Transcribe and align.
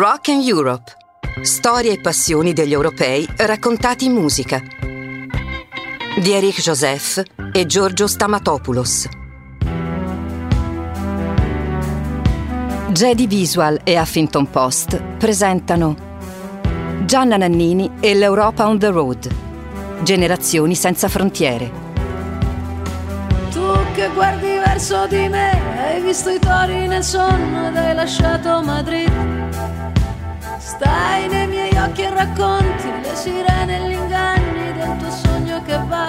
Rock 0.00 0.30
and 0.30 0.42
Europe. 0.46 0.96
Storie 1.42 1.92
e 1.92 2.00
passioni 2.00 2.54
degli 2.54 2.72
europei 2.72 3.28
raccontati 3.36 4.06
in 4.06 4.12
musica. 4.12 4.58
Di 4.58 6.32
Eric 6.32 6.58
Joseph 6.58 7.22
e 7.52 7.66
Giorgio 7.66 8.06
Stamatopoulos. 8.06 9.06
Jedi 12.92 13.26
Visual 13.26 13.78
e 13.84 14.00
Huffington 14.00 14.48
Post 14.48 14.98
presentano 15.18 15.94
Gianna 17.04 17.36
Nannini 17.36 17.90
e 18.00 18.14
l'Europa 18.14 18.66
on 18.66 18.78
the 18.78 18.88
Road. 18.88 19.28
Generazioni 20.02 20.74
senza 20.76 21.08
frontiere. 21.08 21.70
Tu 23.50 23.76
che 23.92 24.08
guardi 24.14 24.46
verso 24.64 25.06
di 25.08 25.28
me, 25.28 25.50
hai 25.76 26.00
visto 26.00 26.30
i 26.30 26.38
tori 26.38 26.86
nel 26.86 27.04
sonno 27.04 27.68
ed 27.68 27.76
hai 27.76 27.94
lasciato 27.94 28.62
Madrid. 28.62 29.39
Stai 30.80 31.28
nei 31.28 31.46
miei 31.46 31.76
occhi 31.76 32.00
e 32.00 32.08
racconti 32.08 32.88
le 33.02 33.14
sirene 33.14 33.76
e 33.76 33.86
gli 33.86 33.92
inganni 33.92 34.72
del 34.72 34.96
tuo 34.96 35.10
sogno 35.10 35.62
che 35.62 35.78
va. 35.86 36.08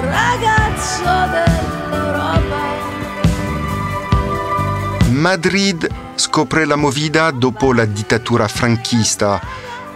Ragazzo 0.00 1.02
dell'Europa. 1.30 2.56
Madrid 5.10 5.86
scopre 6.14 6.64
la 6.64 6.76
movida 6.76 7.30
dopo 7.32 7.74
la 7.74 7.84
dittatura 7.84 8.48
franchista. 8.48 9.38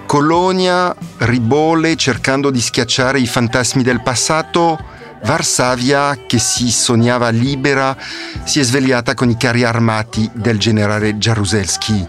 Colonia 0.05 0.95
ribole 1.21 1.97
cercando 1.97 2.51
di 2.51 2.61
schiacciare 2.61 3.19
i 3.19 3.27
fantasmi 3.27 3.83
del 3.83 4.03
passato 4.03 4.79
Varsavia, 5.25 6.19
che 6.27 6.39
si 6.39 6.71
sognava 6.71 7.29
libera, 7.29 7.97
si 8.45 8.61
è 8.61 8.63
svegliata 8.63 9.15
con 9.15 9.31
i 9.31 9.37
carri 9.37 9.65
armati 9.65 10.29
del 10.33 10.59
generale 10.59 11.15
Jaruzelski. 11.17 12.07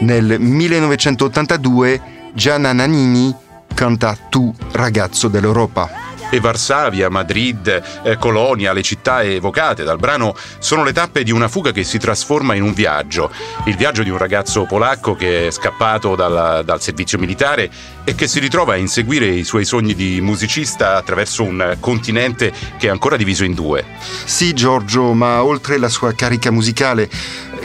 Nel 0.00 0.40
1982 0.40 2.00
Gianna 2.34 2.72
Nannini 2.72 3.34
canta 3.74 4.16
Tu 4.28 4.54
ragazzo 4.72 5.28
dell'Europa 5.28 6.05
e 6.30 6.40
Varsavia, 6.40 7.08
Madrid, 7.08 7.82
eh, 8.02 8.16
Colonia, 8.16 8.72
le 8.72 8.82
città 8.82 9.22
evocate 9.22 9.84
dal 9.84 9.98
brano 9.98 10.34
sono 10.58 10.82
le 10.84 10.92
tappe 10.92 11.22
di 11.22 11.30
una 11.30 11.48
fuga 11.48 11.72
che 11.72 11.84
si 11.84 11.98
trasforma 11.98 12.54
in 12.54 12.62
un 12.62 12.72
viaggio. 12.72 13.30
Il 13.66 13.76
viaggio 13.76 14.02
di 14.02 14.10
un 14.10 14.18
ragazzo 14.18 14.64
polacco 14.64 15.14
che 15.14 15.46
è 15.46 15.50
scappato 15.50 16.14
dal, 16.14 16.64
dal 16.64 16.80
servizio 16.80 17.18
militare 17.18 17.70
e 18.04 18.14
che 18.14 18.28
si 18.28 18.38
ritrova 18.38 18.74
a 18.74 18.76
inseguire 18.76 19.26
i 19.26 19.44
suoi 19.44 19.64
sogni 19.64 19.94
di 19.94 20.20
musicista 20.20 20.96
attraverso 20.96 21.42
un 21.42 21.76
continente 21.80 22.52
che 22.78 22.86
è 22.86 22.90
ancora 22.90 23.16
diviso 23.16 23.44
in 23.44 23.54
due. 23.54 23.84
Sì, 24.24 24.52
Giorgio, 24.52 25.12
ma 25.12 25.42
oltre 25.42 25.78
la 25.78 25.88
sua 25.88 26.12
carica 26.12 26.50
musicale, 26.50 27.08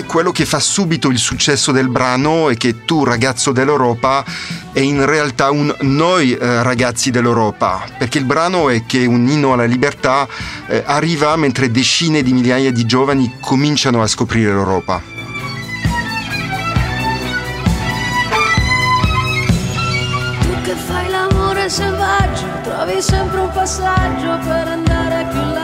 quello 0.05 0.31
che 0.31 0.45
fa 0.45 0.59
subito 0.59 1.09
il 1.09 1.17
successo 1.17 1.71
del 1.71 1.89
brano 1.89 2.49
è 2.49 2.55
che 2.55 2.85
tu, 2.85 3.03
ragazzo 3.03 3.51
dell'Europa, 3.51 4.23
è 4.71 4.79
in 4.79 5.05
realtà 5.05 5.51
un 5.51 5.73
noi 5.81 6.33
eh, 6.33 6.63
ragazzi 6.63 7.11
dell'Europa, 7.11 7.83
perché 7.97 8.17
il 8.17 8.25
brano 8.25 8.69
è 8.69 8.85
che 8.85 9.05
un 9.05 9.27
inno 9.27 9.53
alla 9.53 9.65
libertà 9.65 10.27
eh, 10.67 10.83
arriva 10.85 11.35
mentre 11.35 11.71
decine 11.71 12.21
di 12.21 12.33
migliaia 12.33 12.71
di 12.71 12.85
giovani 12.85 13.37
cominciano 13.39 14.01
a 14.01 14.07
scoprire 14.07 14.51
l'Europa. 14.51 15.01
Tu 20.41 20.61
che 20.63 20.73
fai 20.73 21.09
l'amore 21.09 21.69
selvaggio, 21.69 22.45
trovi 22.63 23.01
sempre 23.01 23.39
un 23.39 23.51
passaggio 23.51 24.37
per 24.43 24.67
andare 24.67 25.27
più 25.29 25.39
là 25.39 25.60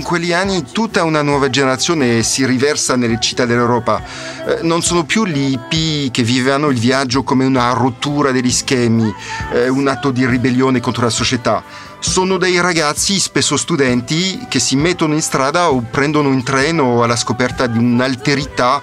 in 0.00 0.06
quegli 0.06 0.32
anni 0.32 0.64
tutta 0.72 1.04
una 1.04 1.20
nuova 1.20 1.50
generazione 1.50 2.22
si 2.22 2.46
riversa 2.46 2.96
nelle 2.96 3.20
città 3.20 3.44
dell'Europa. 3.44 4.02
Eh, 4.46 4.60
non 4.62 4.80
sono 4.80 5.04
più 5.04 5.26
gli 5.26 5.52
hippie 5.52 6.10
che 6.10 6.22
vivevano 6.22 6.70
il 6.70 6.78
viaggio 6.78 7.22
come 7.22 7.44
una 7.44 7.70
rottura 7.72 8.30
degli 8.30 8.50
schemi, 8.50 9.14
eh, 9.52 9.68
un 9.68 9.86
atto 9.88 10.10
di 10.10 10.24
ribellione 10.24 10.80
contro 10.80 11.04
la 11.04 11.10
società. 11.10 11.62
Sono 11.98 12.38
dei 12.38 12.58
ragazzi, 12.62 13.20
spesso 13.20 13.58
studenti, 13.58 14.46
che 14.48 14.58
si 14.58 14.74
mettono 14.74 15.12
in 15.12 15.20
strada 15.20 15.70
o 15.70 15.82
prendono 15.82 16.30
un 16.30 16.42
treno 16.42 17.02
alla 17.02 17.16
scoperta 17.16 17.66
di 17.66 17.76
un'alterità 17.76 18.80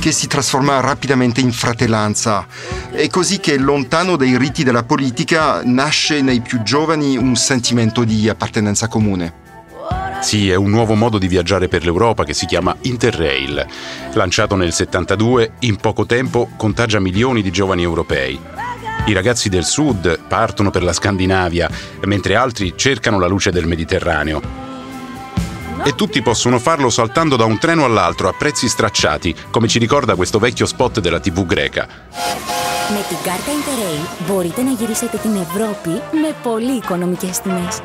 che 0.00 0.10
si 0.10 0.26
trasforma 0.26 0.80
rapidamente 0.80 1.40
in 1.40 1.52
fratellanza. 1.52 2.44
È 2.90 3.06
così 3.06 3.38
che, 3.38 3.56
lontano 3.56 4.16
dai 4.16 4.36
riti 4.36 4.64
della 4.64 4.82
politica, 4.82 5.60
nasce 5.62 6.22
nei 6.22 6.40
più 6.40 6.60
giovani 6.64 7.16
un 7.16 7.36
sentimento 7.36 8.02
di 8.02 8.28
appartenenza 8.28 8.88
comune. 8.88 9.45
Sì, 10.25 10.49
è 10.49 10.55
un 10.55 10.69
nuovo 10.69 10.93
modo 10.93 11.17
di 11.17 11.27
viaggiare 11.27 11.67
per 11.67 11.83
l'Europa 11.83 12.23
che 12.23 12.33
si 12.33 12.45
chiama 12.45 12.75
Interrail. 12.81 13.65
Lanciato 14.13 14.55
nel 14.55 14.71
72, 14.71 15.53
in 15.59 15.75
poco 15.77 16.05
tempo 16.05 16.49
contagia 16.55 16.99
milioni 16.99 17.41
di 17.41 17.51
giovani 17.51 17.81
europei. 17.81 18.39
I 19.05 19.13
ragazzi 19.13 19.49
del 19.49 19.65
sud 19.65 20.19
partono 20.27 20.69
per 20.69 20.83
la 20.83 20.93
Scandinavia, 20.93 21.69
mentre 22.05 22.35
altri 22.35 22.73
cercano 22.75 23.19
la 23.19 23.27
luce 23.27 23.51
del 23.51 23.65
Mediterraneo. 23.65 24.41
E 25.83 25.95
tutti 25.95 26.21
possono 26.21 26.59
farlo 26.59 26.91
saltando 26.91 27.35
da 27.35 27.45
un 27.45 27.57
treno 27.57 27.83
all'altro 27.83 28.29
a 28.29 28.33
prezzi 28.37 28.69
stracciati, 28.69 29.35
come 29.49 29.67
ci 29.67 29.79
ricorda 29.79 30.15
questo 30.15 30.37
vecchio 30.37 30.67
spot 30.67 30.99
della 30.99 31.19
TV 31.19 31.45
greca. 31.45 31.87
Με 32.89 33.05
την 33.07 33.17
κάρτα 33.23 33.51
Interrail 33.51 34.27
μπορείτε 34.27 34.61
να 34.61 34.71
γυρίσετε 34.71 35.17
την 35.17 35.35
Ευρώπη 35.35 35.89
με 35.89 36.35
πολύ 36.43 36.71
οικονομικές 36.71 37.39
τιμές. 37.39 37.81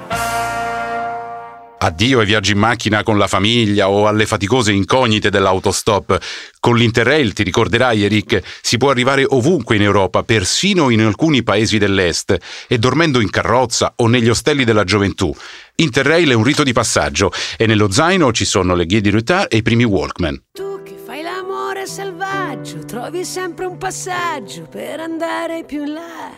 Addio 1.83 2.19
ai 2.19 2.27
viaggi 2.27 2.51
in 2.51 2.59
macchina 2.59 3.01
con 3.01 3.17
la 3.17 3.25
famiglia 3.25 3.89
o 3.89 4.05
alle 4.05 4.27
faticose 4.27 4.71
incognite 4.71 5.31
dell'autostop. 5.31 6.19
Con 6.59 6.75
l'Interrail, 6.75 7.33
ti 7.33 7.41
ricorderai 7.41 8.03
Eric, 8.03 8.39
si 8.61 8.77
può 8.77 8.91
arrivare 8.91 9.25
ovunque 9.27 9.77
in 9.77 9.81
Europa, 9.81 10.21
persino 10.21 10.91
in 10.91 11.01
alcuni 11.01 11.41
paesi 11.41 11.79
dell'Est, 11.79 12.37
e 12.67 12.77
dormendo 12.77 13.19
in 13.19 13.31
carrozza 13.31 13.93
o 13.95 14.07
negli 14.07 14.29
ostelli 14.29 14.63
della 14.63 14.83
gioventù. 14.83 15.35
Interrail 15.77 16.29
è 16.29 16.35
un 16.35 16.43
rito 16.43 16.61
di 16.61 16.71
passaggio 16.71 17.31
e 17.57 17.65
nello 17.65 17.89
zaino 17.89 18.31
ci 18.31 18.45
sono 18.45 18.75
le 18.75 18.85
guide 18.85 19.01
di 19.01 19.09
retard 19.09 19.51
e 19.51 19.57
i 19.57 19.61
primi 19.63 19.83
Walkman. 19.83 20.39
Tu 20.51 20.83
che 20.83 20.99
fai 21.03 21.23
l'amore 21.23 21.87
selvaggio, 21.87 22.85
trovi 22.85 23.25
sempre 23.25 23.65
un 23.65 23.79
passaggio 23.79 24.67
per 24.69 24.99
andare 24.99 25.63
più 25.65 25.83
in 25.83 25.93
là. 25.93 26.31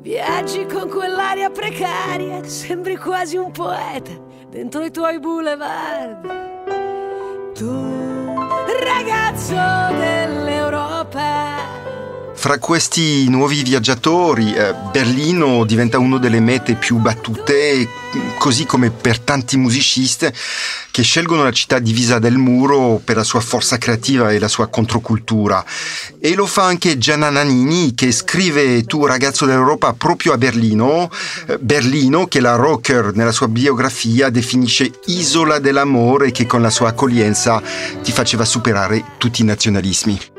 Viaggi 0.00 0.64
con 0.64 0.88
quell'aria 0.88 1.50
precaria, 1.50 2.42
sembri 2.48 2.96
quasi 2.96 3.36
un 3.36 3.50
poeta 3.50 4.27
dentro 4.50 4.84
i 4.84 4.90
tuoi 4.90 5.18
boulevard. 5.20 6.26
Tu, 7.54 7.70
ragazzo 8.82 9.94
dell'Europa. 9.96 11.27
Fra 12.40 12.60
questi 12.60 13.28
nuovi 13.28 13.64
viaggiatori, 13.64 14.54
eh, 14.54 14.72
Berlino 14.92 15.64
diventa 15.64 15.98
una 15.98 16.18
delle 16.18 16.38
mete 16.38 16.76
più 16.76 16.98
battute, 16.98 17.88
così 18.38 18.64
come 18.64 18.90
per 18.90 19.18
tanti 19.18 19.56
musicisti 19.56 20.28
che 20.92 21.02
scelgono 21.02 21.42
la 21.42 21.50
città 21.50 21.80
divisa 21.80 22.20
del 22.20 22.36
muro 22.36 23.00
per 23.04 23.16
la 23.16 23.24
sua 23.24 23.40
forza 23.40 23.76
creativa 23.76 24.30
e 24.30 24.38
la 24.38 24.46
sua 24.46 24.68
controcultura. 24.68 25.64
E 26.20 26.34
lo 26.36 26.46
fa 26.46 26.62
anche 26.62 26.96
Gianna 26.96 27.28
Nannini 27.28 27.92
che 27.94 28.12
scrive 28.12 28.84
Tu 28.84 29.04
ragazzo 29.04 29.44
dell'Europa 29.44 29.92
proprio 29.94 30.32
a 30.32 30.38
Berlino, 30.38 31.10
eh, 31.48 31.58
Berlino 31.58 32.28
che 32.28 32.38
la 32.38 32.54
rocker 32.54 33.16
nella 33.16 33.32
sua 33.32 33.48
biografia 33.48 34.30
definisce 34.30 34.88
isola 35.06 35.58
dell'amore 35.58 36.30
che 36.30 36.46
con 36.46 36.62
la 36.62 36.70
sua 36.70 36.90
accoglienza 36.90 37.60
ti 38.00 38.12
faceva 38.12 38.44
superare 38.44 39.16
tutti 39.18 39.42
i 39.42 39.44
nazionalismi. 39.44 40.36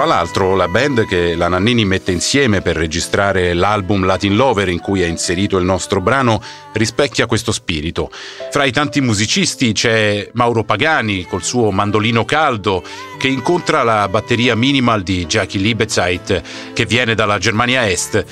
Tra 0.00 0.08
l'altro 0.08 0.56
la 0.56 0.66
band 0.66 1.04
che 1.04 1.34
la 1.34 1.48
Nannini 1.48 1.84
mette 1.84 2.10
insieme 2.10 2.62
per 2.62 2.74
registrare 2.74 3.52
l'album 3.52 4.06
Latin 4.06 4.34
Lover 4.34 4.70
in 4.70 4.80
cui 4.80 5.02
è 5.02 5.06
inserito 5.06 5.58
il 5.58 5.66
nostro 5.66 6.00
brano 6.00 6.42
rispecchia 6.72 7.26
questo 7.26 7.52
spirito. 7.52 8.10
Fra 8.50 8.64
i 8.64 8.72
tanti 8.72 9.02
musicisti 9.02 9.72
c'è 9.72 10.30
Mauro 10.32 10.64
Pagani 10.64 11.26
col 11.26 11.42
suo 11.42 11.70
mandolino 11.70 12.24
caldo 12.24 12.82
che 13.18 13.28
incontra 13.28 13.82
la 13.82 14.08
batteria 14.08 14.56
minimal 14.56 15.02
di 15.02 15.26
Jackie 15.26 15.60
Liebezeit 15.60 16.72
che 16.72 16.86
viene 16.86 17.14
dalla 17.14 17.36
Germania 17.36 17.86
Est. 17.86 18.24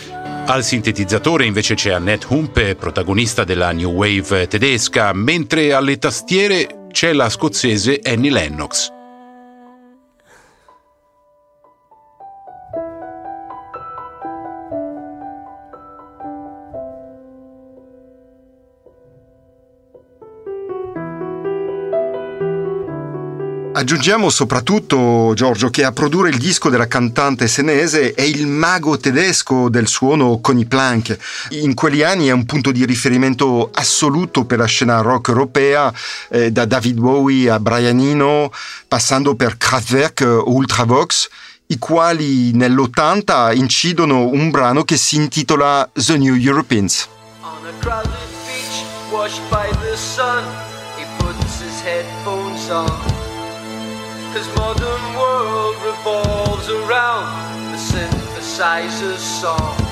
Al 0.47 0.64
sintetizzatore 0.64 1.44
invece 1.44 1.75
c'è 1.75 1.91
Annette 1.91 2.29
Humpe, 2.31 2.76
protagonista 2.76 3.44
della 3.44 3.73
New 3.73 3.91
Wave 3.91 4.49
tedesca, 4.49 5.12
mentre 5.12 5.75
alle 5.75 5.99
tastiere 5.99 6.87
c'è 6.91 7.12
la 7.12 7.29
scozzese 7.29 8.00
Annie 8.03 8.31
Lennox. 8.31 8.97
Aggiungiamo 23.88 24.29
soprattutto, 24.29 25.32
Giorgio, 25.35 25.70
che 25.70 25.82
a 25.82 25.93
produrre 25.93 26.29
il 26.29 26.37
disco 26.37 26.69
della 26.69 26.87
cantante 26.87 27.49
senese 27.49 28.12
è 28.12 28.20
il 28.20 28.46
mago 28.46 28.99
tedesco 28.99 29.70
del 29.70 29.88
suono 29.88 30.40
Conny 30.40 30.67
Plank. 30.67 31.17
In 31.52 31.73
quegli 31.73 32.02
anni 32.02 32.26
è 32.26 32.32
un 32.32 32.44
punto 32.44 32.70
di 32.70 32.85
riferimento 32.85 33.70
assoluto 33.73 34.44
per 34.44 34.58
la 34.58 34.67
scena 34.67 35.00
rock 35.00 35.29
europea, 35.29 35.90
eh, 36.29 36.52
da 36.52 36.67
David 36.67 36.99
Bowie 36.99 37.49
a 37.49 37.58
Brian 37.58 37.99
Eno, 37.99 38.52
passando 38.87 39.35
per 39.37 39.56
Kraftwerk 39.56 40.20
o 40.20 40.52
Ultravox, 40.52 41.29
i 41.69 41.79
quali 41.79 42.52
nell'80 42.52 43.56
incidono 43.56 44.26
un 44.26 44.50
brano 44.50 44.85
che 44.85 44.99
si 44.99 45.17
intitola 45.17 45.88
The 45.94 46.19
New 46.19 46.35
Europeans. 46.35 47.08
On 47.40 47.67
a 47.67 47.73
crowded 47.81 48.12
beach, 48.44 48.85
washed 49.11 49.40
by 49.49 49.70
the 49.81 49.96
sun, 49.96 50.44
he 50.99 51.06
puts 51.17 51.62
his 51.62 51.81
headphones 51.81 52.69
on. 52.69 53.18
His 54.38 54.46
modern 54.55 55.02
world 55.19 55.75
revolves 55.82 56.69
around 56.69 57.73
the 57.73 57.76
synthesizer's 57.76 59.19
song. 59.19 59.88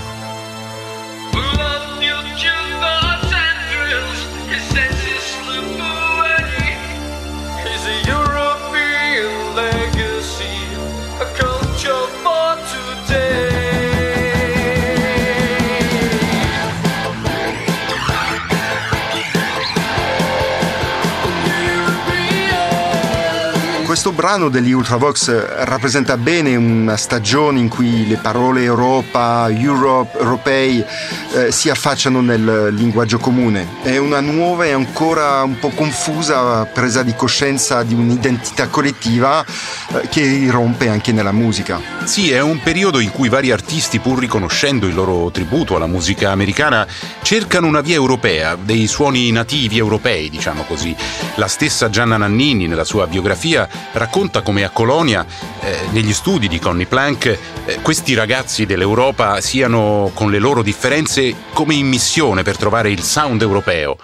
Questo 23.96 24.12
brano 24.12 24.50
degli 24.50 24.72
Ultravox 24.72 25.64
rappresenta 25.64 26.19
bene 26.19 26.54
una 26.54 26.98
stagione 26.98 27.60
in 27.60 27.69
cui 27.69 28.06
le 28.06 28.19
parole 28.19 28.62
Europa, 28.62 29.48
Europe, 29.48 30.19
europei 30.19 30.84
eh, 31.32 31.50
si 31.50 31.70
affacciano 31.70 32.20
nel 32.20 32.75
linguaggio 32.75 33.16
comune. 33.16 33.66
È 33.81 33.96
una 33.96 34.20
nuova 34.20 34.66
e 34.66 34.72
ancora 34.72 35.43
un 35.43 35.58
po' 35.58 35.70
confusa 35.70 36.66
presa 36.66 37.02
di 37.02 37.14
coscienza 37.14 37.82
di 37.84 37.94
un'identità 37.94 38.69
collettiva 38.69 39.43
eh, 39.43 40.06
che 40.10 40.20
irrompe 40.20 40.90
anche 40.90 41.12
nella 41.12 41.32
musica. 41.32 41.81
Sì, 42.04 42.31
è 42.31 42.43
un 42.43 42.60
periodo 42.62 43.00
in 43.00 43.10
cui 43.10 43.31
vari 43.31 43.50
artisti, 43.50 43.98
pur 43.98 44.19
riconoscendo 44.19 44.87
il 44.87 44.94
loro 44.94 45.31
tributo 45.31 45.75
alla 45.75 45.87
musica 45.87 46.32
americana, 46.32 46.87
cercano 47.22 47.66
una 47.66 47.81
via 47.81 47.94
europea, 47.94 48.56
dei 48.56 48.88
suoni 48.88 49.32
nativi 49.32 49.78
europei, 49.78 50.28
diciamo 50.28 50.64
così. 50.64 50.94
La 51.37 51.48
stessa 51.48 51.88
Gianna 51.88 52.19
Nannini, 52.19 52.66
nella 52.66 52.84
sua 52.84 53.06
biografia, 53.06 53.66
racconta 53.92 54.42
come 54.42 54.64
a 54.64 54.70
Colonia, 54.70 55.26
eh, 55.60 55.88
negli 55.92 56.12
studi 56.12 56.48
di 56.48 56.58
Conny 56.58 56.86
Plank, 56.86 57.38
eh, 57.64 57.80
questi 57.82 58.14
ragazzi 58.14 58.66
dell'Europa 58.66 59.40
siano, 59.40 60.10
con 60.14 60.30
le 60.30 60.38
loro 60.38 60.62
differenze, 60.62 61.34
come 61.52 61.74
in 61.74 61.86
missione 61.86 62.42
per 62.42 62.56
trovare 62.56 62.90
il 62.90 63.02
sound 63.02 63.42
europeo. 63.42 63.96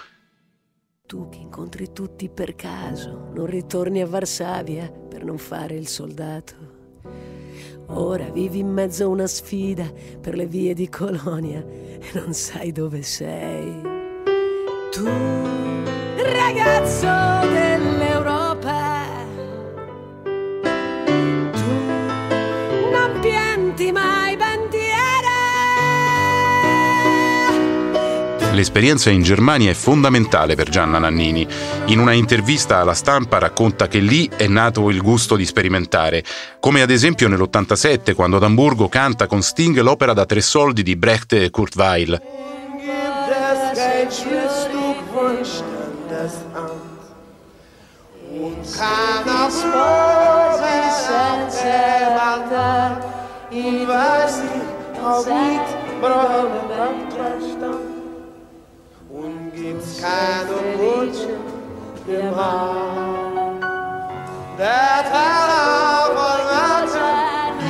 Tu 1.05 1.29
che 1.29 1.37
incontri 1.37 1.91
tutti 1.93 2.29
per 2.29 2.55
caso, 2.55 3.29
non 3.33 3.45
ritorni 3.45 4.01
a 4.01 4.07
Varsavia 4.07 4.91
per 5.09 5.23
non 5.23 5.37
fare 5.37 5.75
il 5.75 5.87
soldato. 5.87 6.71
Ora 7.87 8.29
vivi 8.29 8.59
in 8.59 8.71
mezzo 8.71 9.03
a 9.03 9.07
una 9.07 9.27
sfida 9.27 9.91
per 10.19 10.35
le 10.35 10.47
vie 10.47 10.73
di 10.73 10.89
Colonia 10.89 11.59
e 11.59 12.01
non 12.13 12.33
sai 12.33 12.71
dove 12.71 13.03
sei. 13.03 13.81
Tu, 14.91 15.05
ragazzo 16.15 17.47
dell'Europa 17.47 18.22
L'esperienza 28.53 29.09
in 29.09 29.23
Germania 29.23 29.71
è 29.71 29.73
fondamentale 29.73 30.53
per 30.53 30.69
Gianna 30.69 30.99
Nannini. 30.99 31.47
In 31.85 31.97
una 31.97 32.13
intervista 32.13 32.79
alla 32.79 32.93
stampa 32.93 33.39
racconta 33.39 33.87
che 33.87 33.97
lì 33.97 34.29
è 34.35 34.45
nato 34.47 34.91
il 34.91 35.01
gusto 35.01 35.35
di 35.35 35.43
sperimentare, 35.43 36.23
come 36.59 36.83
ad 36.83 36.91
esempio 36.91 37.27
nell'87 37.27 38.13
quando 38.13 38.37
ad 38.37 38.43
Amburgo 38.43 38.87
canta 38.89 39.25
con 39.25 39.41
Sting 39.41 39.79
l'opera 39.79 40.13
da 40.13 40.25
tre 40.25 40.41
soldi 40.41 40.83
di 40.83 40.95
Brecht 40.95 41.33
e 41.33 41.49
Kurt. 41.49 41.75
Keiner 41.75 42.23
Ich 53.55 53.87
weiß 53.87 54.37
nicht, 54.41 55.03
ob 55.03 55.27
ich 55.27 56.01
brauche 56.01 57.82
Und 59.63 59.79
gibt's 59.79 60.01
keine 60.01 60.77
Wunsch 60.77 61.19
im 62.07 62.35
Der 64.57 65.05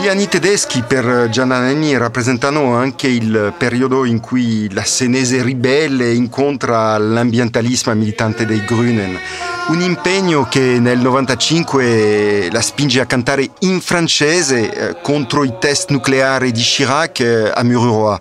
Gli 0.01 0.07
anni 0.09 0.27
tedeschi 0.27 0.81
per 0.81 1.29
Gianna 1.29 1.59
Nenni 1.59 1.95
rappresentano 1.95 2.75
anche 2.75 3.07
il 3.07 3.53
periodo 3.57 4.05
in 4.05 4.19
cui 4.19 4.69
la 4.73 4.83
senese 4.83 5.43
ribelle 5.43 6.11
incontra 6.11 6.97
l'ambientalismo 6.97 7.93
militante 7.93 8.45
dei 8.45 8.65
Grünen 8.65 9.17
un 9.65 9.79
impegno 9.79 10.45
che 10.49 10.77
nel 10.79 10.99
95 10.99 12.49
la 12.51 12.61
spinge 12.61 12.99
a 12.99 13.05
cantare 13.05 13.49
in 13.59 13.79
francese 13.79 14.69
eh, 14.69 15.01
contro 15.01 15.45
i 15.45 15.53
test 15.57 15.89
nucleari 15.89 16.51
di 16.51 16.59
Chirac 16.59 17.19
eh, 17.21 17.49
a 17.53 17.63
Mururoa. 17.63 18.19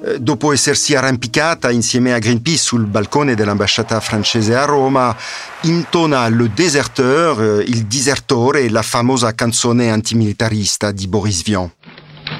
Eh, 0.00 0.20
dopo 0.20 0.52
essersi 0.52 0.94
arrampicata 0.94 1.70
insieme 1.72 2.12
a 2.12 2.18
Greenpeace 2.18 2.58
sul 2.58 2.86
balcone 2.86 3.34
dell'ambasciata 3.34 3.98
francese 3.98 4.54
a 4.54 4.64
Roma, 4.64 5.14
intona 5.62 6.28
Le 6.28 6.50
Déserteur, 6.54 7.62
il 7.66 7.86
disertore, 7.86 8.70
la 8.70 8.82
famosa 8.82 9.34
canzone 9.34 9.90
antimilitarista 9.90 10.92
di 10.92 11.08
Boris 11.08 11.42
Vian. 11.42 11.68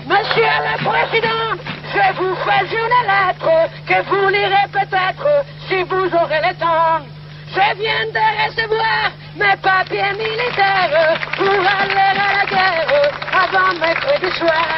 Monsieur 0.07 0.55
le 0.69 0.77
Président, 0.85 1.59
je 1.91 2.07
vous 2.19 2.37
fais 2.47 2.65
une 2.71 2.99
lettre 3.11 3.71
que 3.89 3.99
vous 4.07 4.29
lirez 4.29 4.69
peut-être 4.71 5.45
si 5.67 5.83
vous 5.83 6.07
aurez 6.15 6.41
le 6.47 6.55
temps. 6.59 7.03
Je 7.51 7.67
viens 7.81 8.07
de 8.13 8.23
recevoir 8.39 9.11
mes 9.35 9.57
papiers 9.61 10.15
militaires 10.15 11.19
pour 11.37 11.49
aller 11.49 12.13
à 12.15 12.31
la 12.39 12.47
guerre 12.47 12.87
avant 13.33 13.75
mercredi 13.81 14.31
soir. 14.39 14.69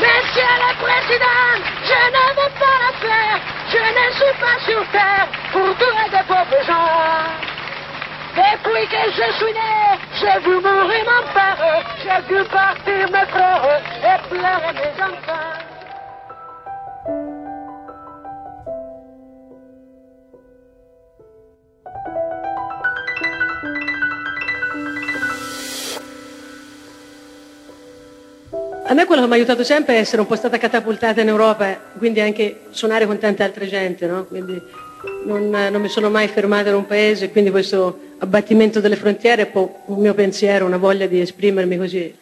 Monsieur 0.00 0.52
le 0.64 0.70
Président, 0.82 1.75
je 1.86 2.00
ne 2.16 2.24
veux 2.38 2.52
pas 2.58 2.76
la 2.82 2.92
faire, 3.04 3.38
je 3.68 3.82
ne 3.98 4.06
suis 4.18 4.34
pas 4.40 4.58
sur 4.66 4.82
terre 4.90 5.28
pour 5.52 5.68
tuer 5.78 6.08
de 6.10 6.22
pauvres 6.26 6.64
gens. 6.66 7.46
Depuis 8.36 8.86
que 8.88 9.02
je 9.18 9.32
suis 9.38 9.52
né, 9.52 9.74
j'ai 10.20 10.38
vu 10.40 10.56
mourir 10.56 11.04
mon 11.10 11.32
père, 11.32 11.84
j'ai 12.02 12.34
vu 12.34 12.44
partir 12.44 13.10
mes 13.12 13.26
frères 13.26 13.80
et 14.02 14.28
pleurer 14.28 14.72
mes 14.74 15.02
enfants. 15.02 15.55
A 28.88 28.94
me 28.94 29.04
quello 29.04 29.22
che 29.22 29.26
mi 29.26 29.32
ha 29.32 29.36
aiutato 29.36 29.64
sempre 29.64 29.96
è 29.96 29.98
essere 29.98 30.20
un 30.20 30.28
po' 30.28 30.36
stata 30.36 30.58
catapultata 30.58 31.20
in 31.20 31.26
Europa, 31.26 31.74
quindi 31.98 32.20
anche 32.20 32.66
suonare 32.70 33.04
con 33.04 33.18
tante 33.18 33.42
altre 33.42 33.66
gente, 33.66 34.06
no? 34.06 34.26
Quindi 34.26 34.62
non, 35.24 35.50
non, 35.50 35.80
mi 35.80 35.88
sono 35.88 36.08
mai 36.08 36.28
fermata 36.28 36.68
in 36.68 36.76
un 36.76 36.86
paese, 36.86 37.30
quindi 37.30 37.50
questo 37.50 37.98
abbattimento 38.18 38.78
delle 38.78 38.94
frontiere 38.94 39.42
è 39.42 39.50
un, 39.54 39.68
un 39.86 39.98
mio 40.00 40.14
pensiero, 40.14 40.66
una 40.66 40.76
voglia 40.76 41.06
di 41.06 41.20
esprimermi 41.20 41.76
così. 41.76 42.14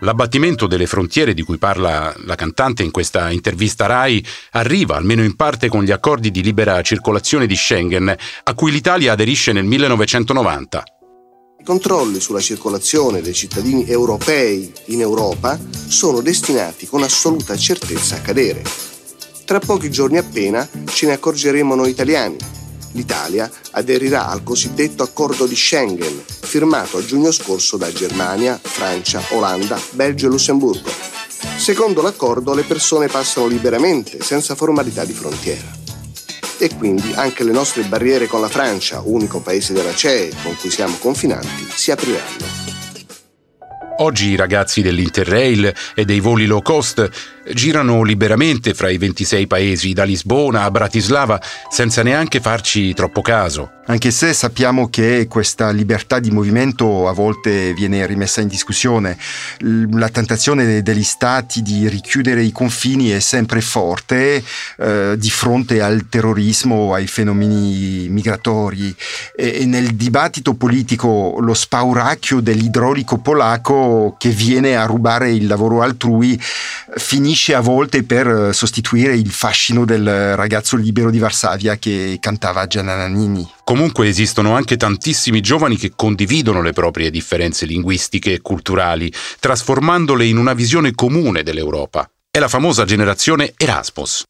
L'abbattimento 0.00 0.66
delle 0.66 0.86
frontiere 0.86 1.34
di 1.34 1.42
cui 1.42 1.58
parla 1.58 2.14
la 2.24 2.34
cantante 2.34 2.82
in 2.82 2.90
questa 2.90 3.30
intervista 3.30 3.84
RAI 3.84 4.24
arriva, 4.52 4.96
almeno 4.96 5.22
in 5.22 5.36
parte, 5.36 5.68
con 5.68 5.82
gli 5.82 5.90
accordi 5.90 6.30
di 6.30 6.42
libera 6.42 6.80
circolazione 6.80 7.46
di 7.46 7.56
Schengen, 7.56 8.16
a 8.44 8.54
cui 8.54 8.70
l'Italia 8.70 9.12
aderisce 9.12 9.52
nel 9.52 9.64
1990. 9.64 10.84
I 11.60 11.64
controlli 11.64 12.20
sulla 12.20 12.40
circolazione 12.40 13.20
dei 13.20 13.34
cittadini 13.34 13.84
europei 13.88 14.72
in 14.86 15.00
Europa 15.00 15.58
sono 15.88 16.20
destinati 16.20 16.86
con 16.86 17.02
assoluta 17.02 17.56
certezza 17.56 18.14
a 18.14 18.20
cadere. 18.20 18.62
Tra 19.44 19.58
pochi 19.58 19.90
giorni 19.90 20.18
appena 20.18 20.66
ce 20.84 21.06
ne 21.06 21.14
accorgeremo 21.14 21.74
noi 21.74 21.90
italiani. 21.90 22.36
L'Italia 22.92 23.50
aderirà 23.72 24.28
al 24.28 24.44
cosiddetto 24.44 25.02
accordo 25.02 25.46
di 25.46 25.56
Schengen, 25.56 26.22
firmato 26.26 26.98
a 26.98 27.04
giugno 27.04 27.32
scorso 27.32 27.76
da 27.76 27.92
Germania, 27.92 28.58
Francia, 28.62 29.20
Olanda, 29.30 29.80
Belgio 29.90 30.26
e 30.26 30.30
Lussemburgo. 30.30 30.90
Secondo 31.56 32.02
l'accordo 32.02 32.54
le 32.54 32.62
persone 32.62 33.08
passano 33.08 33.48
liberamente, 33.48 34.22
senza 34.22 34.54
formalità 34.54 35.04
di 35.04 35.12
frontiera. 35.12 35.77
E 36.58 36.74
quindi 36.76 37.12
anche 37.14 37.44
le 37.44 37.52
nostre 37.52 37.82
barriere 37.82 38.26
con 38.26 38.40
la 38.40 38.48
Francia, 38.48 39.00
unico 39.04 39.40
paese 39.40 39.72
della 39.72 39.94
CEE 39.94 40.32
con 40.42 40.56
cui 40.56 40.70
siamo 40.70 40.96
confinanti, 40.98 41.66
si 41.72 41.90
apriranno. 41.90 42.66
Oggi 44.00 44.28
i 44.28 44.36
ragazzi 44.36 44.80
dell'Interrail 44.80 45.74
e 45.94 46.04
dei 46.04 46.20
voli 46.20 46.46
low 46.46 46.62
cost 46.62 47.08
girano 47.52 48.04
liberamente 48.04 48.72
fra 48.72 48.90
i 48.90 48.98
26 48.98 49.46
paesi, 49.48 49.92
da 49.92 50.04
Lisbona 50.04 50.62
a 50.62 50.70
Bratislava, 50.70 51.40
senza 51.68 52.02
neanche 52.04 52.40
farci 52.40 52.94
troppo 52.94 53.22
caso. 53.22 53.77
Anche 53.90 54.10
se 54.10 54.34
sappiamo 54.34 54.90
che 54.90 55.26
questa 55.30 55.70
libertà 55.70 56.18
di 56.18 56.30
movimento 56.30 57.08
a 57.08 57.12
volte 57.12 57.72
viene 57.72 58.04
rimessa 58.04 58.42
in 58.42 58.48
discussione, 58.48 59.16
la 59.60 60.10
tentazione 60.10 60.82
degli 60.82 61.02
stati 61.02 61.62
di 61.62 61.88
richiudere 61.88 62.42
i 62.42 62.52
confini 62.52 63.08
è 63.08 63.18
sempre 63.18 63.62
forte 63.62 64.44
eh, 64.76 65.14
di 65.16 65.30
fronte 65.30 65.80
al 65.80 66.06
terrorismo, 66.10 66.92
ai 66.92 67.06
fenomeni 67.06 68.08
migratori. 68.10 68.94
E, 69.34 69.62
e 69.62 69.64
nel 69.64 69.94
dibattito 69.94 70.52
politico 70.52 71.38
lo 71.40 71.54
spauracchio 71.54 72.40
dell'idraulico 72.40 73.16
polacco 73.16 74.16
che 74.18 74.28
viene 74.28 74.76
a 74.76 74.84
rubare 74.84 75.30
il 75.32 75.46
lavoro 75.46 75.80
altrui 75.80 76.38
finisce 76.98 77.54
a 77.54 77.60
volte 77.60 78.02
per 78.02 78.26
eh, 78.26 78.52
sostituire 78.52 79.14
il 79.14 79.30
fascino 79.30 79.84
del 79.84 80.36
ragazzo 80.36 80.76
libero 80.76 81.10
di 81.10 81.18
Varsavia 81.18 81.76
che 81.76 82.18
cantava 82.20 82.66
Gianna 82.66 82.96
Nannini. 82.96 83.48
Comunque 83.64 84.08
esistono 84.08 84.54
anche 84.54 84.76
tantissimi 84.76 85.40
giovani 85.40 85.76
che 85.76 85.92
condividono 85.94 86.62
le 86.62 86.72
proprie 86.72 87.10
differenze 87.10 87.66
linguistiche 87.66 88.34
e 88.34 88.40
culturali, 88.40 89.12
trasformandole 89.40 90.24
in 90.24 90.36
una 90.36 90.54
visione 90.54 90.94
comune 90.94 91.42
dell'Europa. 91.42 92.08
È 92.30 92.38
la 92.38 92.48
famosa 92.48 92.84
generazione 92.84 93.52
Erasmus. 93.56 94.24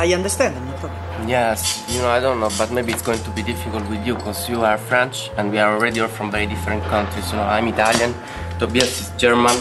I 0.00 0.12
understand, 0.12 0.54
no. 0.54 0.87
Yes, 1.28 1.84
you 1.90 2.00
know, 2.00 2.08
I 2.08 2.20
don't 2.20 2.40
know, 2.40 2.48
but 2.56 2.72
maybe 2.72 2.90
it's 2.90 3.02
going 3.02 3.22
to 3.22 3.30
be 3.32 3.42
difficult 3.42 3.86
with 3.90 4.00
you 4.06 4.14
because 4.14 4.48
you 4.48 4.64
are 4.64 4.78
French 4.78 5.28
and 5.36 5.50
we 5.50 5.58
are 5.58 5.74
already 5.76 6.00
all 6.00 6.08
from 6.08 6.30
very 6.30 6.46
different 6.46 6.82
countries. 6.84 7.30
You 7.30 7.36
know, 7.36 7.42
I'm 7.42 7.68
Italian, 7.68 8.14
Tobias 8.58 8.98
is 8.98 9.12
German, 9.18 9.54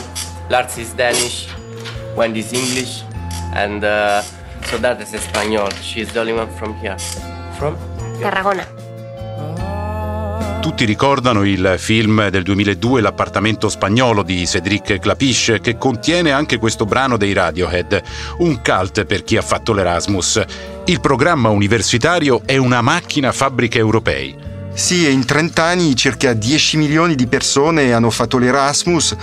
Lars 0.50 0.78
is 0.78 0.94
Danish, 0.94 1.50
Wendy 2.16 2.40
is 2.40 2.54
English, 2.54 3.04
and 3.54 3.84
uh, 3.84 4.22
so 4.64 4.78
that 4.78 5.02
is 5.02 5.14
Espanol. 5.14 5.70
She's 5.82 6.10
the 6.14 6.22
only 6.22 6.32
one 6.32 6.50
from 6.52 6.74
here. 6.76 6.98
From? 7.58 7.76
Tarragona. 8.22 8.66
Tutti 10.62 10.86
ricordano 10.86 11.44
il 11.44 11.76
film 11.78 12.30
del 12.30 12.44
2002 12.44 13.02
L'appartamento 13.02 13.68
spagnolo 13.70 14.24
di 14.24 14.46
Cédric 14.46 15.00
Clapiche 15.00 15.60
che 15.60 15.78
contiene 15.78 16.32
anche 16.32 16.60
questo 16.60 16.86
brano 16.86 17.18
dei 17.18 17.34
Radiohead, 17.34 18.02
un 18.38 18.62
cult 18.62 19.04
per 19.04 19.24
chi 19.24 19.36
ha 19.36 19.42
fatto 19.42 19.74
l'Erasmus. 19.74 20.77
Il 20.90 21.02
programma 21.02 21.50
universitario 21.50 22.44
è 22.46 22.56
una 22.56 22.80
macchina 22.80 23.34
fabbrica 23.34 23.78
europei. 23.78 24.34
Sì, 24.74 25.12
in 25.12 25.26
30 25.26 25.62
anni 25.62 25.98
circa 25.98 26.32
10 26.32 26.78
milioni 26.78 27.16
di 27.16 27.28
persone 27.28 27.92
hanno 27.92 28.10
fatto 28.10 28.38
l'Erasmus 28.38 29.14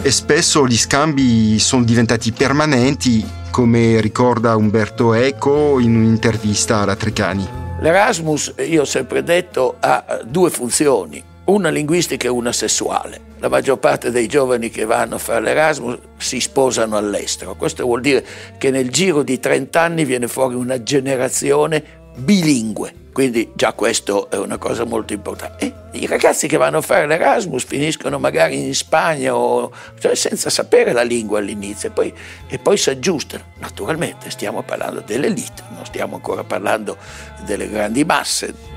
e 0.00 0.10
spesso 0.12 0.66
gli 0.66 0.78
scambi 0.78 1.58
sono 1.58 1.84
diventati 1.84 2.32
permanenti, 2.32 3.22
come 3.50 4.00
ricorda 4.00 4.56
Umberto 4.56 5.12
Eco 5.12 5.78
in 5.78 5.94
un'intervista 5.94 6.78
alla 6.78 6.96
Treccani. 6.96 7.46
L'Erasmus, 7.80 8.54
io 8.66 8.80
ho 8.80 8.86
sempre 8.86 9.22
detto, 9.22 9.76
ha 9.78 10.20
due 10.24 10.48
funzioni, 10.48 11.22
una 11.44 11.68
linguistica 11.70 12.26
e 12.26 12.30
una 12.30 12.52
sessuale. 12.52 13.28
La 13.38 13.48
maggior 13.48 13.78
parte 13.78 14.10
dei 14.10 14.26
giovani 14.26 14.70
che 14.70 14.84
vanno 14.84 15.16
a 15.16 15.18
fare 15.18 15.40
l'Erasmus 15.40 15.98
si 16.18 16.40
sposano 16.40 16.96
all'estero. 16.96 17.56
Questo 17.56 17.84
vuol 17.84 18.00
dire 18.00 18.24
che 18.58 18.70
nel 18.70 18.90
giro 18.90 19.22
di 19.22 19.40
30 19.40 19.80
anni 19.80 20.04
viene 20.04 20.28
fuori 20.28 20.54
una 20.54 20.82
generazione 20.82 21.82
bilingue. 22.16 22.94
Quindi 23.12 23.50
già 23.54 23.72
questo 23.72 24.30
è 24.30 24.36
una 24.36 24.56
cosa 24.56 24.84
molto 24.84 25.12
importante. 25.12 25.64
E 25.90 25.98
I 25.98 26.06
ragazzi 26.06 26.46
che 26.46 26.56
vanno 26.56 26.78
a 26.78 26.80
fare 26.80 27.06
l'Erasmus 27.06 27.64
finiscono 27.64 28.18
magari 28.18 28.64
in 28.64 28.74
Spagna 28.74 29.34
o, 29.34 29.72
cioè 29.98 30.14
senza 30.14 30.48
sapere 30.48 30.92
la 30.92 31.02
lingua 31.02 31.38
all'inizio 31.38 31.88
e 31.88 31.92
poi, 31.92 32.14
e 32.46 32.58
poi 32.58 32.76
si 32.76 32.90
aggiustano. 32.90 33.44
Naturalmente 33.58 34.30
stiamo 34.30 34.62
parlando 34.62 35.02
dell'elite, 35.04 35.62
non 35.74 35.84
stiamo 35.84 36.14
ancora 36.14 36.44
parlando 36.44 36.96
delle 37.44 37.68
grandi 37.68 38.04
masse. 38.04 38.69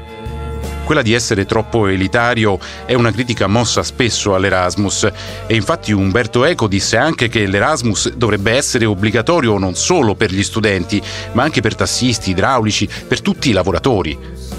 Quella 0.84 1.02
di 1.02 1.14
essere 1.14 1.46
troppo 1.46 1.88
elitario 1.88 2.60
è 2.86 2.94
una 2.94 3.12
critica 3.12 3.48
mossa 3.48 3.84
spesso 3.84 4.36
all'Erasmus. 4.36 5.10
E 5.48 5.56
infatti 5.56 5.92
Umberto 5.92 6.44
Eco 6.44 6.68
disse 6.68 6.98
anche 6.98 7.30
che 7.30 7.46
l'Erasmus 7.46 8.14
dovrebbe 8.14 8.52
essere 8.52 8.86
obbligatorio 8.86 9.58
non 9.58 9.76
solo 9.76 10.16
per 10.16 10.32
gli 10.32 10.44
studenti, 10.44 11.02
ma 11.32 11.44
anche 11.44 11.62
per 11.62 11.76
tassisti, 11.76 12.32
idraulici, 12.32 12.90
per 13.08 13.22
tutti 13.22 13.50
i 13.50 13.54
lavoratori 13.54 14.53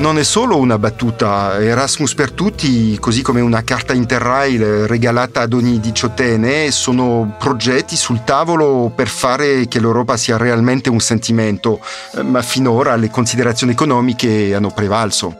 non 0.00 0.18
è 0.18 0.24
solo 0.24 0.56
una 0.56 0.78
battuta, 0.78 1.60
Erasmus 1.60 2.14
per 2.14 2.32
tutti, 2.32 2.98
così 2.98 3.20
come 3.20 3.42
una 3.42 3.62
carta 3.62 3.92
interrail 3.92 4.86
regalata 4.86 5.42
ad 5.42 5.52
ogni 5.52 5.78
diciottenne, 5.78 6.70
sono 6.70 7.36
progetti 7.38 7.96
sul 7.96 8.24
tavolo 8.24 8.90
per 8.94 9.08
fare 9.08 9.68
che 9.68 9.78
l'Europa 9.78 10.16
sia 10.16 10.38
realmente 10.38 10.88
un 10.88 11.00
sentimento, 11.00 11.80
ma 12.22 12.40
finora 12.40 12.96
le 12.96 13.10
considerazioni 13.10 13.72
economiche 13.72 14.54
hanno 14.54 14.70
prevalso. 14.70 15.36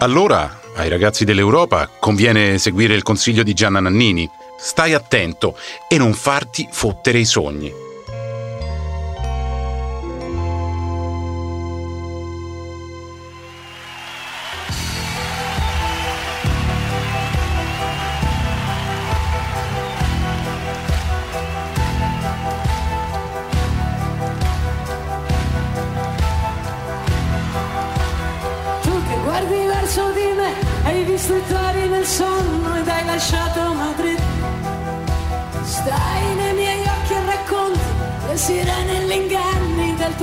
Allora, 0.00 0.60
ai 0.76 0.90
ragazzi 0.90 1.24
dell'Europa 1.24 1.88
conviene 1.98 2.58
seguire 2.58 2.94
il 2.94 3.02
consiglio 3.02 3.42
di 3.42 3.54
Gianna 3.54 3.80
Nannini. 3.80 4.28
Stai 4.58 4.92
attento 4.92 5.56
e 5.88 5.96
non 5.96 6.12
farti 6.12 6.68
fottere 6.70 7.18
i 7.18 7.24
sogni. 7.24 7.85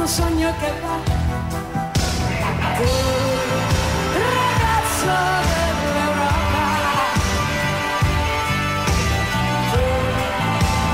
Tuo 0.04 0.12
sogno 0.12 0.52
che 0.60 0.72
va. 0.82 1.00
Ragazzo 4.12 5.16
dell'Europa. 5.80 6.64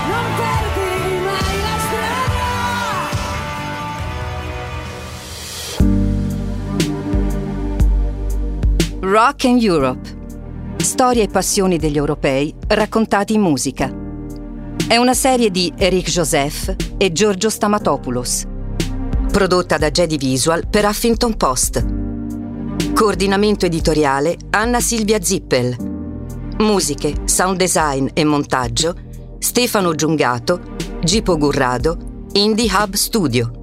Non 0.09 0.25
perdi 0.37 0.93
mai 1.25 1.55
la 1.65 1.77
strada. 1.87 2.47
Rock 8.99 9.45
and 9.45 9.63
Europe 9.63 10.17
Storie 10.77 11.23
e 11.23 11.27
passioni 11.29 11.77
degli 11.77 11.97
europei 11.97 12.53
raccontati 12.67 13.33
in 13.33 13.41
musica. 13.41 13.91
È 14.87 14.97
una 14.97 15.15
serie 15.15 15.49
di 15.49 15.73
Eric 15.75 16.09
Joseph 16.09 16.75
e 16.97 17.11
Giorgio 17.11 17.49
Stamatopoulos. 17.49 18.57
Prodotta 19.31 19.77
da 19.77 19.91
Jedi 19.91 20.17
Visual 20.17 20.67
per 20.67 20.85
Huffington 20.85 21.37
Post. 21.37 21.85
Coordinamento 22.93 23.67
editoriale 23.67 24.35
Anna 24.49 24.81
Silvia 24.81 25.21
Zippel. 25.21 25.75
Musiche, 26.57 27.13
sound 27.25 27.57
design 27.57 28.07
e 28.13 28.25
montaggio 28.25 28.95
Stefano 29.37 29.93
Giungato, 29.93 30.59
Gipo 31.01 31.37
Gurrado, 31.37 32.25
Indie 32.33 32.69
Hub 32.73 32.95
Studio. 32.95 33.58